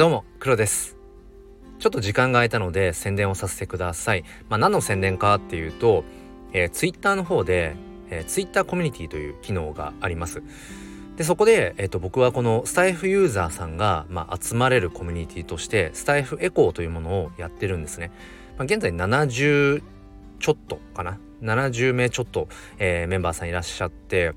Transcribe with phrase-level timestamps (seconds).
[0.00, 0.96] どうも黒です。
[1.78, 4.24] ちょっと時間が空いたので宣伝をさせてください。
[4.48, 6.04] まあ何の宣伝かっていうと、
[6.54, 7.76] えー、ツイッターの方で、
[8.08, 10.42] えー、ツイッターコミュニティという機能があります。
[11.18, 18.10] でそこで、えーと、僕はこのスタイフユーザーさんが、まあ、集まれるコミュニティとしてスタイフエコーというものをやってるんですね、
[18.56, 19.82] まあ、現在70
[20.38, 22.48] ちょっとかな？70名ちょっと、
[22.78, 24.32] えー、メンバーさんいらっしゃって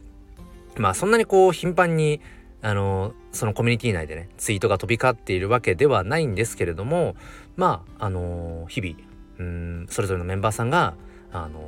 [0.76, 2.20] まあそんなにこう頻繁に
[2.64, 7.16] あのそのコミュニティ内でねツイートが飛び交っているわけではないんですけれども
[7.58, 8.96] まああの日々
[9.38, 10.96] うんそれぞれのメンバーさんが
[11.34, 11.60] あの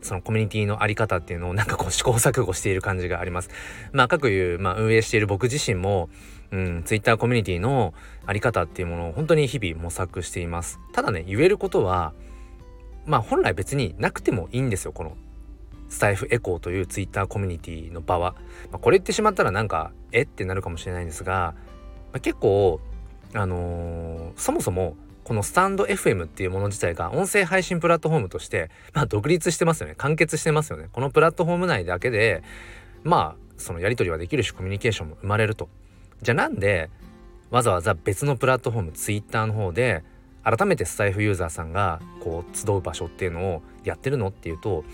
[0.00, 3.50] そのコミュニティのあり方っていうのをなんかこう試行錯誤している感じがあります。
[3.92, 6.08] まあ各いう、まあ、運営している僕自身も、
[6.50, 7.92] うん、ツイッターコミュニティの
[8.24, 10.78] あり方っていうものを本当に日々模索しています。
[10.92, 12.14] ただね言えることは
[13.06, 15.16] まあ本来別になくてもいいんですよこの
[15.88, 18.34] スタイフエコーというツイッターコミュニティの場は、
[18.70, 21.54] まあ、これ言ってしまったらなんかえってなるかもしれないんですが、
[22.12, 22.80] まあ、結構
[23.34, 29.94] あのー、そもそもこのスタンド FM っていうもの自体が音声配信プラットフォームとして、まあ、独立してますよね。
[29.98, 30.88] 完結してますよね。
[30.90, 32.42] このプラットフォーム内だけで
[33.04, 35.68] まあそのやり取りはできるしコミュニケーションも生まれると。
[36.22, 36.88] じゃあなんで
[37.50, 40.02] わざわざ別のプラットフォームツイッターの方で
[40.42, 44.84] 改めてスタイフユーザーさんがこう集う場所っていうのをやってるのっていうと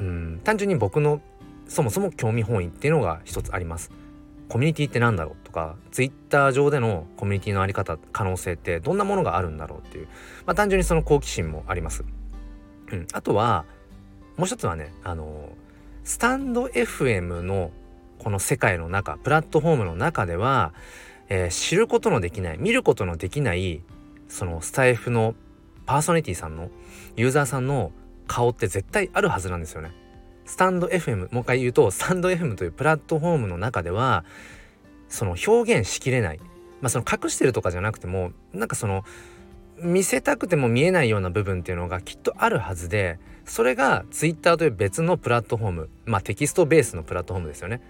[0.00, 1.20] うん単純に僕の
[1.66, 3.90] そもそも興味本位っていうのが一つあります。
[4.48, 10.08] コミュニティって何だろうとかツイッター上でのコミュニティのあり方可能性ってどんなものがあるんだろうっていう、
[10.46, 12.04] まあ、単純にその好奇心もあります。
[12.90, 13.66] うん、あとは
[14.38, 15.50] もう一つはねあの
[16.04, 17.70] スタンド FM の
[18.18, 20.72] この世界の中プラットフォームの中では、
[21.28, 23.82] えー、知ることのできない見ることのできない
[24.28, 25.34] そのスタイフの
[25.84, 26.70] パーソナリティさんの
[27.16, 27.92] ユーザーさんの
[28.28, 29.90] 顔って絶対あるはずなんですよね。
[30.44, 34.24] スタンド FM もう一回言うとスタンド FM というプラットフォームの中では
[35.08, 36.38] その表現しきれない
[36.80, 39.04] まあその隠してるとかじゃなくてもなんかその
[39.82, 47.80] 見せたくても見えないような部分っていうのがきっとあるはずでそれが Twitter という別のプラットフォームまあテキストベースのプラットフォームですよね。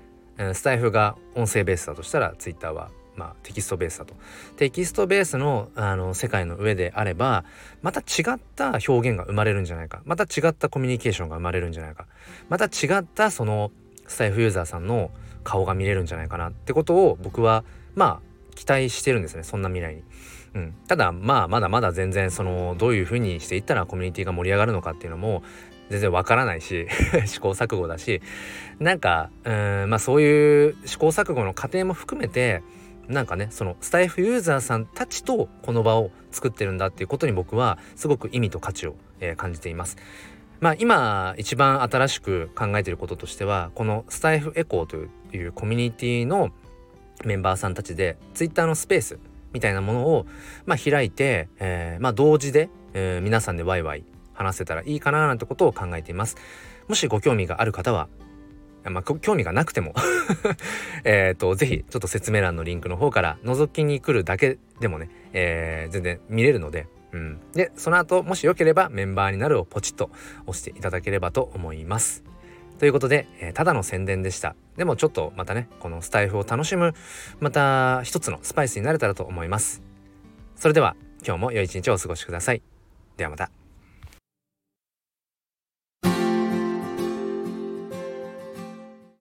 [0.54, 4.14] スタイフが音声ベースだとしたら Twitter はまあ、テキストベースだと。
[4.56, 7.44] テキストベースのあの世界の上であれば
[7.82, 10.02] また違った表現が生まれるんじゃないか。
[10.04, 12.06] また違ったコミュニケーションが生まれるんじゃないか。
[12.48, 13.72] また違ったその
[14.06, 15.10] スタイフユーザーさんの
[15.42, 16.50] 顔が見れるんじゃないかな。
[16.50, 17.64] ってことを僕は
[17.96, 19.42] まあ期待してるんですね。
[19.42, 20.02] そんな未来に。
[20.54, 25.42] うん、ただまあまだまだ全然そのどういうふうにしていったらコミュニティが盛り上がるのかっていうのも
[25.90, 26.86] 全然わからないし
[27.26, 28.22] 試行錯誤だし。
[28.78, 32.62] なんかうんまあそういう試行錯誤の過程も含めて
[33.08, 39.96] なんかねそのスタイフユーザーさんたちとこの場を作ってるんだっていうことに僕はすごく意味と価値を、えー、感じています。
[40.60, 44.96] まあ今一番新しく考えていることとしてはこのスタイフエコーと
[45.36, 46.50] いうコミュニティの
[47.24, 49.18] メンバーさんたちでツイッターのスペース
[49.52, 50.26] みたいなものを、
[50.66, 54.04] まあ、開いて、え、まあ、同時で、え、皆さんでワイワイ
[54.34, 56.36] 話せたらいいかななんてことを考えています。
[56.86, 58.08] もしご興味がある方は
[58.90, 59.94] まあ、興味がなくても
[61.04, 67.40] えっと、ぜひちょっと説明欄のリンクの方から覗きに来るだけでもね、えー、全然見れるので、うん。
[67.52, 70.10] で、その後、もしよければメンバーになるをポチッと
[70.46, 72.24] 押していただければと思います。
[72.78, 74.54] ということで、えー、ただの宣伝でした。
[74.76, 76.94] でもちょっとまたね、このスタイフを楽しむ、
[77.40, 79.82] また一つのスパイスになれたらと思います。
[80.56, 80.96] それでは、
[81.26, 82.62] 今日も良い一日をお過ごしください。
[83.16, 83.67] ではまた。